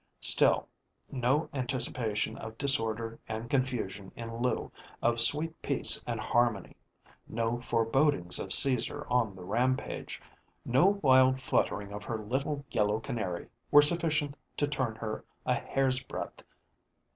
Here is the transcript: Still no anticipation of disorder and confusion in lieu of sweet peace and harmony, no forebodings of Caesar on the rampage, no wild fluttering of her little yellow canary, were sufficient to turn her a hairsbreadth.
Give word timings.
Still 0.21 0.67
no 1.11 1.47
anticipation 1.53 2.35
of 2.35 2.57
disorder 2.57 3.19
and 3.29 3.51
confusion 3.51 4.11
in 4.15 4.35
lieu 4.41 4.71
of 4.99 5.21
sweet 5.21 5.61
peace 5.61 6.03
and 6.07 6.19
harmony, 6.19 6.75
no 7.27 7.59
forebodings 7.61 8.39
of 8.39 8.51
Caesar 8.51 9.05
on 9.11 9.35
the 9.35 9.43
rampage, 9.43 10.19
no 10.65 10.87
wild 11.03 11.39
fluttering 11.39 11.93
of 11.93 12.03
her 12.03 12.17
little 12.17 12.65
yellow 12.71 12.99
canary, 12.99 13.47
were 13.69 13.83
sufficient 13.83 14.35
to 14.57 14.67
turn 14.67 14.95
her 14.95 15.23
a 15.45 15.53
hairsbreadth. 15.53 16.47